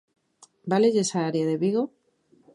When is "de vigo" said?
1.49-1.83